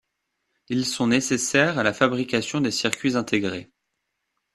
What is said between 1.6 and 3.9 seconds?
à la fabrication des circuits intégrés.